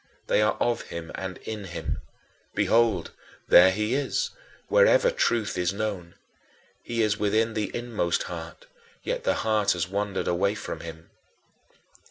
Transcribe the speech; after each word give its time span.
They 0.25 0.41
are 0.41 0.53
of 0.59 0.89
him 0.89 1.11
and 1.13 1.37
in 1.43 1.65
him. 1.65 2.01
Behold, 2.55 3.11
there 3.47 3.69
he 3.69 3.93
is, 3.93 4.31
wherever 4.67 5.11
truth 5.11 5.59
is 5.59 5.71
known. 5.73 6.15
He 6.81 7.03
is 7.03 7.19
within 7.19 7.53
the 7.53 7.69
inmost 7.71 8.23
heart, 8.23 8.65
yet 9.03 9.25
the 9.25 9.35
heart 9.45 9.73
has 9.73 9.87
wandered 9.87 10.27
away 10.27 10.55
from 10.55 10.79
him. 10.79 11.11